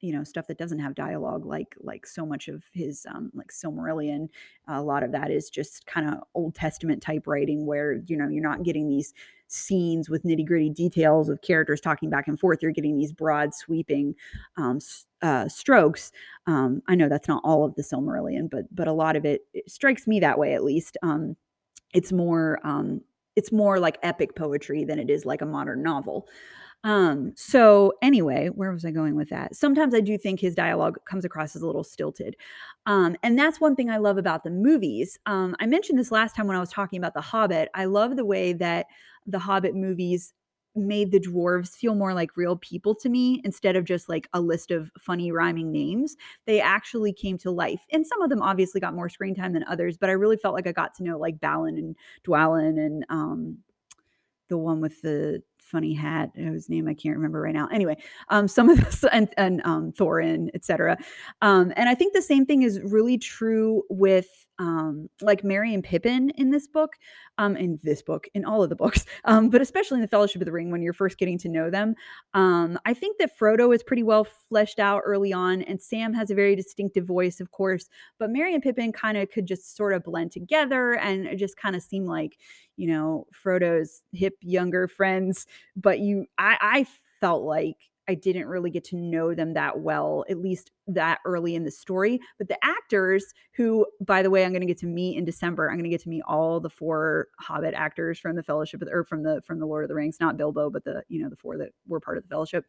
you 0.00 0.12
know 0.12 0.24
stuff 0.24 0.46
that 0.46 0.58
doesn't 0.58 0.78
have 0.78 0.94
dialogue 0.94 1.44
like 1.44 1.74
like 1.80 2.06
so 2.06 2.24
much 2.24 2.48
of 2.48 2.64
his 2.72 3.06
um 3.10 3.30
like 3.34 3.48
silmarillion 3.48 4.28
a 4.68 4.82
lot 4.82 5.02
of 5.02 5.12
that 5.12 5.30
is 5.30 5.50
just 5.50 5.86
kind 5.86 6.08
of 6.08 6.20
old 6.34 6.54
testament 6.54 7.02
type 7.02 7.26
writing 7.26 7.66
where 7.66 8.00
you 8.06 8.16
know 8.16 8.28
you're 8.28 8.42
not 8.42 8.62
getting 8.62 8.88
these 8.88 9.12
scenes 9.48 10.08
with 10.08 10.22
nitty 10.24 10.46
gritty 10.46 10.70
details 10.70 11.28
of 11.28 11.40
characters 11.40 11.80
talking 11.80 12.10
back 12.10 12.28
and 12.28 12.38
forth. 12.38 12.58
You're 12.62 12.70
getting 12.72 12.96
these 12.96 13.12
broad 13.12 13.54
sweeping 13.54 14.14
um, 14.56 14.78
uh, 15.22 15.48
strokes. 15.48 16.12
Um, 16.46 16.82
i 16.86 16.94
know 16.94 17.08
that's 17.08 17.28
not 17.28 17.42
all 17.44 17.64
of 17.64 17.74
the 17.74 17.82
silmarillion 17.82 18.48
but 18.48 18.64
but 18.74 18.86
a 18.88 18.92
lot 18.92 19.16
of 19.16 19.24
it, 19.24 19.42
it 19.52 19.70
strikes 19.70 20.06
me 20.06 20.20
that 20.20 20.38
way 20.38 20.54
at 20.54 20.64
least. 20.64 20.96
Um, 21.02 21.36
it's 21.94 22.12
more 22.12 22.58
um, 22.62 23.00
it's 23.38 23.52
more 23.52 23.78
like 23.78 23.96
epic 24.02 24.34
poetry 24.34 24.84
than 24.84 24.98
it 24.98 25.08
is 25.08 25.24
like 25.24 25.40
a 25.40 25.46
modern 25.46 25.82
novel 25.82 26.28
um, 26.84 27.32
so 27.36 27.92
anyway, 28.02 28.48
where 28.48 28.72
was 28.72 28.84
I 28.84 28.92
going 28.92 29.16
with 29.16 29.30
that? 29.30 29.56
Sometimes 29.56 29.94
I 29.94 30.00
do 30.00 30.16
think 30.16 30.38
his 30.38 30.54
dialogue 30.54 30.98
comes 31.06 31.24
across 31.24 31.56
as 31.56 31.62
a 31.62 31.66
little 31.66 31.82
stilted. 31.82 32.36
Um, 32.86 33.16
and 33.22 33.36
that's 33.36 33.60
one 33.60 33.74
thing 33.74 33.90
I 33.90 33.96
love 33.96 34.16
about 34.16 34.44
the 34.44 34.50
movies. 34.50 35.18
Um, 35.26 35.56
I 35.58 35.66
mentioned 35.66 35.98
this 35.98 36.12
last 36.12 36.36
time 36.36 36.46
when 36.46 36.56
I 36.56 36.60
was 36.60 36.70
talking 36.70 36.98
about 36.98 37.14
The 37.14 37.20
Hobbit. 37.20 37.68
I 37.74 37.86
love 37.86 38.16
the 38.16 38.24
way 38.24 38.52
that 38.54 38.86
the 39.26 39.40
Hobbit 39.40 39.74
movies 39.74 40.32
made 40.78 41.10
the 41.10 41.20
dwarves 41.20 41.76
feel 41.76 41.94
more 41.94 42.14
like 42.14 42.36
real 42.36 42.56
people 42.56 42.94
to 42.96 43.08
me 43.08 43.40
instead 43.44 43.76
of 43.76 43.84
just 43.84 44.08
like 44.08 44.28
a 44.32 44.40
list 44.40 44.70
of 44.70 44.90
funny 44.98 45.32
rhyming 45.32 45.70
names. 45.72 46.16
They 46.46 46.60
actually 46.60 47.12
came 47.12 47.38
to 47.38 47.50
life. 47.50 47.86
And 47.92 48.06
some 48.06 48.22
of 48.22 48.30
them 48.30 48.42
obviously 48.42 48.80
got 48.80 48.94
more 48.94 49.08
screen 49.08 49.34
time 49.34 49.52
than 49.52 49.64
others, 49.64 49.96
but 49.96 50.10
I 50.10 50.12
really 50.12 50.36
felt 50.36 50.54
like 50.54 50.66
I 50.66 50.72
got 50.72 50.94
to 50.94 51.04
know 51.04 51.18
like 51.18 51.40
Balin 51.40 51.76
and 51.78 51.96
Dwalin 52.26 52.78
and 52.78 53.04
um 53.08 53.58
the 54.48 54.58
one 54.58 54.80
with 54.80 55.02
the 55.02 55.42
funny 55.70 55.94
hat 55.94 56.30
whose 56.34 56.68
name 56.68 56.88
I 56.88 56.94
can't 56.94 57.16
remember 57.16 57.40
right 57.40 57.54
now. 57.54 57.68
Anyway, 57.72 57.96
um, 58.28 58.48
some 58.48 58.68
of 58.68 58.84
this 58.84 59.04
and, 59.12 59.28
and 59.36 59.62
um, 59.64 59.92
Thorin, 59.92 60.48
etc. 60.54 60.98
Um, 61.42 61.72
and 61.76 61.88
I 61.88 61.94
think 61.94 62.14
the 62.14 62.22
same 62.22 62.46
thing 62.46 62.62
is 62.62 62.80
really 62.82 63.18
true 63.18 63.82
with 63.88 64.28
um, 64.58 65.08
like 65.20 65.44
Merry 65.44 65.72
and 65.72 65.84
Pippin 65.84 66.30
in 66.30 66.50
this 66.50 66.66
book, 66.66 66.94
um, 67.38 67.56
in 67.56 67.78
this 67.82 68.02
book, 68.02 68.26
in 68.34 68.44
all 68.44 68.62
of 68.62 68.70
the 68.70 68.76
books, 68.76 69.04
um, 69.24 69.50
but 69.50 69.60
especially 69.60 69.96
in 69.96 70.00
the 70.02 70.08
Fellowship 70.08 70.42
of 70.42 70.46
the 70.46 70.52
Ring 70.52 70.70
when 70.70 70.82
you're 70.82 70.92
first 70.92 71.18
getting 71.18 71.38
to 71.38 71.48
know 71.48 71.70
them. 71.70 71.94
Um, 72.34 72.78
I 72.84 72.94
think 72.94 73.18
that 73.18 73.38
Frodo 73.38 73.74
is 73.74 73.82
pretty 73.82 74.02
well 74.02 74.24
fleshed 74.24 74.78
out 74.78 75.02
early 75.04 75.32
on, 75.32 75.62
and 75.62 75.80
Sam 75.80 76.12
has 76.14 76.30
a 76.30 76.34
very 76.34 76.56
distinctive 76.56 77.06
voice, 77.06 77.40
of 77.40 77.50
course. 77.50 77.88
But 78.18 78.30
Merry 78.30 78.54
and 78.54 78.62
Pippin 78.62 78.92
kind 78.92 79.16
of 79.16 79.30
could 79.30 79.46
just 79.46 79.76
sort 79.76 79.94
of 79.94 80.02
blend 80.02 80.32
together, 80.32 80.94
and 80.94 81.38
just 81.38 81.56
kind 81.56 81.76
of 81.76 81.82
seem 81.82 82.04
like, 82.04 82.36
you 82.76 82.88
know, 82.88 83.26
Frodo's 83.32 84.02
hip 84.12 84.34
younger 84.40 84.88
friends. 84.88 85.46
But 85.76 86.00
you, 86.00 86.26
I, 86.38 86.56
I 86.60 86.86
felt 87.20 87.42
like 87.42 87.76
I 88.08 88.14
didn't 88.14 88.46
really 88.46 88.70
get 88.70 88.84
to 88.84 88.96
know 88.96 89.34
them 89.34 89.52
that 89.52 89.80
well, 89.80 90.24
at 90.30 90.38
least 90.38 90.70
that 90.86 91.18
early 91.26 91.54
in 91.54 91.64
the 91.64 91.70
story. 91.70 92.18
But 92.38 92.48
the 92.48 92.56
actors, 92.64 93.34
who, 93.52 93.86
by 94.00 94.22
the 94.22 94.30
way, 94.30 94.44
I'm 94.44 94.50
going 94.50 94.62
to 94.62 94.66
get 94.66 94.78
to 94.78 94.86
meet 94.86 95.18
in 95.18 95.26
December. 95.26 95.68
I'm 95.68 95.76
going 95.76 95.84
to 95.84 95.90
get 95.90 96.02
to 96.04 96.08
meet 96.08 96.22
all 96.26 96.58
the 96.58 96.70
four 96.70 97.28
Hobbit 97.38 97.74
actors 97.74 98.18
from 98.18 98.34
the 98.34 98.42
Fellowship, 98.42 98.80
the, 98.80 98.90
or 98.90 99.04
from 99.04 99.22
the 99.22 99.42
from 99.42 99.58
the 99.58 99.66
Lord 99.66 99.84
of 99.84 99.88
the 99.88 99.94
Rings, 99.94 100.16
not 100.20 100.38
Bilbo, 100.38 100.70
but 100.70 100.84
the 100.84 101.02
you 101.08 101.22
know 101.22 101.28
the 101.28 101.36
four 101.36 101.58
that 101.58 101.68
were 101.86 102.00
part 102.00 102.16
of 102.16 102.22
the 102.22 102.30
Fellowship. 102.30 102.64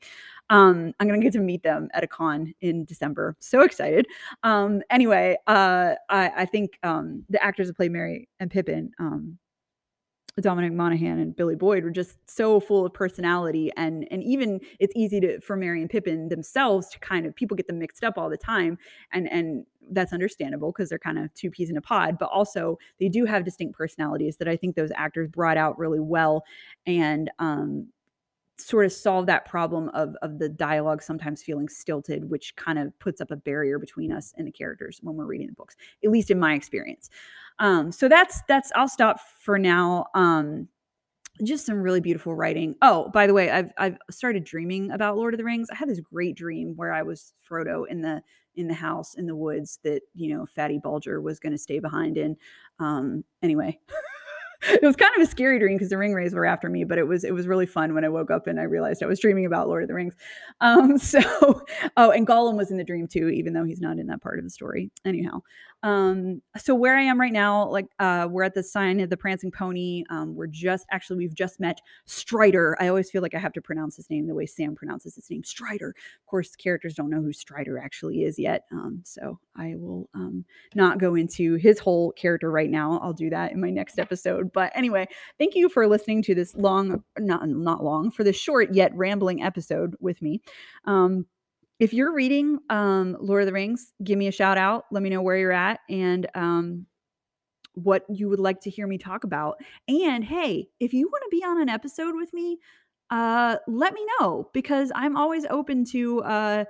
Um, 0.50 0.94
I'm 1.00 1.08
going 1.08 1.22
to 1.22 1.26
get 1.26 1.34
to 1.34 1.40
meet 1.40 1.64
them 1.64 1.88
at 1.94 2.04
a 2.04 2.08
con 2.08 2.54
in 2.60 2.84
December. 2.84 3.38
So 3.40 3.62
excited. 3.62 4.08
Um, 4.44 4.82
anyway, 4.90 5.38
uh, 5.48 5.96
I, 6.10 6.32
I 6.36 6.46
think 6.46 6.78
um, 6.84 7.24
the 7.30 7.42
actors 7.42 7.68
that 7.68 7.78
play 7.78 7.88
Merry 7.88 8.28
and 8.42 8.52
Pippin. 8.52 8.92
Um, 9.00 9.38
Dominic 10.42 10.74
Monaghan 10.74 11.20
and 11.20 11.36
Billy 11.36 11.56
Boyd 11.56 11.84
were 11.84 11.92
just 11.92 12.18
so 12.30 12.60
full 12.60 12.86
of 12.86 12.94
personality 12.94 13.72
and 13.78 14.08
and 14.12 14.24
even 14.24 14.60
it's 14.80 14.94
easy 14.96 15.20
to 15.20 15.40
for 15.42 15.56
Merry 15.56 15.82
and 15.82 15.90
Pippin 15.90 16.30
themselves 16.30 16.90
to 16.90 17.00
kind 17.00 17.26
of 17.26 17.36
people 17.36 17.56
get 17.56 17.68
them 17.68 17.80
mixed 17.80 18.04
up 18.04 18.18
all 18.18 18.30
the 18.30 18.38
time 18.38 18.78
and 19.12 19.30
and 19.32 19.66
that's 19.92 20.14
understandable 20.14 20.72
because 20.72 20.90
they're 20.90 21.00
kind 21.00 21.18
of 21.18 21.34
two 21.34 21.50
peas 21.50 21.70
in 21.70 21.78
a 21.78 21.82
pod 21.82 22.18
but 22.20 22.30
also 22.30 22.78
they 23.00 23.10
do 23.10 23.26
have 23.26 23.44
distinct 23.44 23.78
personalities 23.78 24.38
that 24.38 24.48
I 24.48 24.56
think 24.56 24.76
those 24.76 24.92
actors 24.96 25.28
brought 25.30 25.58
out 25.58 25.78
really 25.80 26.00
well 26.00 26.44
and 26.86 27.32
um 27.40 27.88
sort 28.60 28.86
of 28.86 28.92
solve 28.92 29.26
that 29.26 29.46
problem 29.46 29.90
of 29.90 30.16
of 30.22 30.40
the 30.40 30.50
dialogue 30.50 31.02
sometimes 31.02 31.42
feeling 31.44 31.70
stilted 31.70 32.30
which 32.30 32.56
kind 32.56 32.78
of 32.80 32.98
puts 33.00 33.22
up 33.22 33.32
a 33.32 33.36
barrier 33.36 33.80
between 33.80 34.12
us 34.12 34.34
and 34.38 34.48
the 34.48 34.52
characters 34.52 35.00
when 35.02 35.16
we're 35.16 35.26
reading 35.26 35.48
the 35.48 35.54
books 35.54 35.76
at 36.04 36.12
least 36.12 36.32
in 36.32 36.40
my 36.40 36.54
experience. 36.54 37.10
Um 37.60 37.92
so 37.92 38.08
that's 38.08 38.42
that's 38.48 38.72
i'll 38.76 38.88
stop 38.88 39.20
for 39.42 39.58
now. 39.58 40.08
Um 40.14 40.68
just 41.44 41.66
some 41.66 41.82
really 41.82 42.02
beautiful 42.02 42.36
writing. 42.36 42.76
Oh 42.82 43.10
by 43.10 43.28
the 43.28 43.34
way 43.34 43.50
i've 43.50 43.72
i've 43.78 43.98
started 44.12 44.44
dreaming 44.44 44.92
about 44.92 45.18
lord 45.18 45.34
of 45.34 45.38
the 45.38 45.44
rings. 45.44 45.68
I 45.72 45.76
had 45.76 45.90
this 45.90 46.02
great 46.02 46.36
dream 46.36 46.74
where 46.76 46.92
i 46.94 47.02
was 47.02 47.34
frodo 47.50 47.88
in 47.88 48.02
the 48.02 48.22
in 48.56 48.68
the 48.68 48.74
house 48.74 49.16
in 49.16 49.26
the 49.26 49.36
woods 49.36 49.80
that 49.84 50.02
you 50.14 50.36
know 50.36 50.46
fatty 50.46 50.80
bolger 50.80 51.22
was 51.22 51.40
going 51.40 51.54
to 51.54 51.58
stay 51.58 51.80
behind 51.80 52.18
in. 52.18 52.36
Um 52.80 53.24
anyway 53.42 53.80
it 54.68 54.84
was 54.84 54.98
kind 54.98 55.12
of 55.16 55.22
a 55.22 55.30
scary 55.30 55.58
dream 55.58 55.76
because 55.78 55.90
the 55.90 55.98
ring 55.98 56.14
wraiths 56.14 56.34
were 56.34 56.46
after 56.46 56.70
me, 56.70 56.84
but 56.84 56.98
it 56.98 57.08
was 57.08 57.24
it 57.24 57.34
was 57.34 57.48
really 57.48 57.66
fun 57.66 57.94
when 57.94 58.04
I 58.04 58.10
woke 58.10 58.30
up 58.30 58.46
and 58.46 58.60
I 58.60 58.64
realized 58.64 59.02
I 59.02 59.06
was 59.06 59.20
dreaming 59.20 59.46
about 59.46 59.70
Lord 59.70 59.84
of 59.84 59.88
the 59.88 59.96
Rings. 59.96 60.16
Um, 60.62 60.98
so 60.98 61.20
oh, 61.96 62.12
and 62.12 62.28
Gollum 62.28 62.58
was 62.58 62.70
in 62.70 62.76
the 62.76 62.84
dream 62.84 63.08
too, 63.08 63.30
even 63.30 63.54
though 63.54 63.64
he's 63.64 63.80
not 63.80 63.98
in 63.98 64.08
that 64.08 64.22
part 64.22 64.40
of 64.40 64.44
the 64.44 64.50
story. 64.50 64.92
Anyhow, 65.06 65.40
um, 65.84 66.42
so 66.58 66.76
where 66.76 66.98
I 66.98 67.04
am 67.04 67.20
right 67.20 67.32
now, 67.32 67.70
like 67.70 67.88
uh, 68.00 68.28
we're 68.30 68.44
at 68.44 68.54
the 68.54 68.64
sign 68.64 69.00
of 69.00 69.10
the 69.10 69.16
Prancing 69.16 69.52
Pony. 69.52 70.04
Um, 70.10 70.36
we're 70.36 70.48
just 70.48 70.86
actually 70.92 71.18
we've 71.18 71.34
just 71.34 71.60
met 71.60 71.80
Strider. 72.06 72.76
I 72.82 72.90
always 72.90 73.10
feel 73.10 73.22
like 73.22 73.34
I 73.34 73.40
have 73.40 73.54
to 73.54 73.62
pronounce 73.62 73.96
his 73.96 74.10
name 74.10 74.28
the 74.28 74.36
way 74.36 74.46
Sam 74.46 74.76
pronounces 74.76 75.16
his 75.16 75.30
name, 75.30 75.44
Strider. 75.44 75.90
Of 75.90 76.26
course, 76.26 76.56
characters 76.56 76.96
don't 76.96 77.10
know 77.10 77.22
who 77.22 77.32
Strider 77.32 77.80
actually 77.80 78.24
is 78.24 78.38
yet, 78.38 78.66
um, 78.72 79.02
so 79.06 79.40
I 79.56 79.76
will 79.78 80.10
um, 80.14 80.44
not 80.76 81.00
go 81.00 81.16
into 81.16 81.56
his 81.56 81.80
whole 81.80 82.12
character 82.12 82.52
right 82.52 82.70
now. 82.70 83.00
I'll 83.02 83.14
do 83.14 83.30
that 83.30 83.54
in 83.54 83.62
my 83.62 83.70
next 83.70 83.98
But 84.54 84.72
anyway, 84.76 85.08
thank 85.38 85.56
you 85.56 85.70
for 85.70 85.88
listening 85.88 86.22
to 86.24 86.36
this 86.36 86.56
long, 86.56 87.04
not 87.18 87.48
not 87.48 87.84
long, 87.84 88.12
for 88.12 88.24
this 88.24 88.36
short 88.36 88.74
yet 88.74 88.96
rambling 88.96 89.42
episode 89.44 89.96
with 90.00 90.22
me. 90.22 90.42
Um, 90.86 91.26
if 91.80 91.94
you're 91.94 92.14
reading 92.14 92.60
um, 92.70 93.16
Lord 93.20 93.44
of 93.44 93.48
the 93.48 93.54
Rings, 93.54 93.94
give 94.04 94.18
me 94.18 94.28
a 94.28 94.32
shout 94.32 94.58
out. 94.58 94.86
Let 94.92 95.02
me 95.02 95.10
know 95.10 95.22
where 95.22 95.38
you're 95.38 95.52
at 95.52 95.80
and 95.90 96.28
um, 96.36 96.86
what 97.74 98.04
you 98.10 98.28
would 98.30 98.40
like 98.40 98.60
to 98.62 98.70
hear 98.70 98.86
me 98.86 98.98
talk 98.98 99.24
about. 99.24 99.58
And 99.88 100.24
hey, 100.24 100.68
if 100.80 100.94
you 100.94 101.08
want 101.08 101.24
to 101.24 101.30
be 101.32 101.44
on 101.44 101.62
an 101.62 101.70
episode 101.70 102.16
with 102.16 102.34
me, 102.34 102.60
uh, 103.10 103.58
let 103.68 103.94
me 103.94 104.06
know 104.20 104.50
because 104.54 104.92
I'm 104.94 105.16
always 105.16 105.46
open 105.50 105.86
to, 105.92 106.22
uh, 106.24 106.66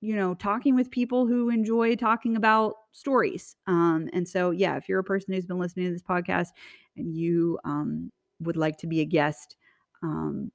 you 0.00 0.14
know, 0.14 0.34
talking 0.34 0.74
with 0.74 0.90
people 0.90 1.26
who 1.26 1.50
enjoy 1.50 1.96
talking 1.96 2.36
about 2.36 2.74
stories. 2.92 3.56
Um, 3.66 4.08
and 4.12 4.28
so, 4.28 4.50
yeah, 4.50 4.76
if 4.76 4.88
you're 4.88 4.98
a 5.00 5.04
person 5.04 5.32
who's 5.32 5.46
been 5.46 5.58
listening 5.58 5.86
to 5.86 5.92
this 5.92 6.02
podcast 6.02 6.48
and 6.96 7.14
you 7.14 7.58
um, 7.64 8.10
would 8.40 8.56
like 8.56 8.76
to 8.78 8.86
be 8.86 9.00
a 9.00 9.04
guest, 9.04 9.56
um, 10.02 10.50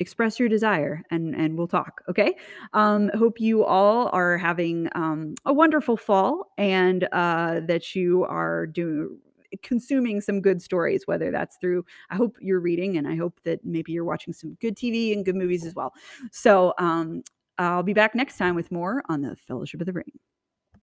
express 0.00 0.40
your 0.40 0.48
desire 0.48 1.02
and 1.12 1.36
and 1.36 1.56
we'll 1.56 1.68
talk 1.68 2.02
okay 2.08 2.34
um 2.72 3.10
hope 3.16 3.40
you 3.40 3.64
all 3.64 4.10
are 4.12 4.36
having 4.36 4.88
um 4.96 5.34
a 5.44 5.52
wonderful 5.52 5.96
fall 5.96 6.50
and 6.58 7.06
uh 7.12 7.60
that 7.60 7.94
you 7.94 8.24
are 8.24 8.66
doing 8.66 9.16
consuming 9.62 10.20
some 10.20 10.40
good 10.40 10.60
stories 10.60 11.06
whether 11.06 11.30
that's 11.30 11.56
through 11.58 11.84
i 12.10 12.16
hope 12.16 12.36
you're 12.40 12.58
reading 12.58 12.96
and 12.96 13.06
i 13.06 13.14
hope 13.14 13.38
that 13.44 13.64
maybe 13.64 13.92
you're 13.92 14.04
watching 14.04 14.32
some 14.32 14.54
good 14.60 14.76
tv 14.76 15.12
and 15.12 15.24
good 15.24 15.36
movies 15.36 15.64
as 15.64 15.76
well 15.76 15.92
so 16.32 16.74
um 16.78 17.22
i'll 17.58 17.82
be 17.82 17.94
back 17.94 18.14
next 18.14 18.36
time 18.38 18.54
with 18.54 18.70
more 18.70 19.02
on 19.08 19.22
the 19.22 19.36
fellowship 19.36 19.80
of 19.80 19.86
the 19.86 19.92
ring 19.92 20.12